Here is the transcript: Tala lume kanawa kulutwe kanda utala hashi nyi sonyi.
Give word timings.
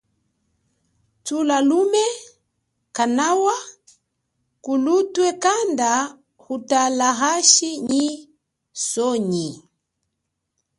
Tala 1.25 1.57
lume 1.69 2.05
kanawa 2.95 3.55
kulutwe 4.63 5.29
kanda 5.43 5.91
utala 6.53 7.07
hashi 7.19 7.69
nyi 7.89 8.05
sonyi. 8.89 9.47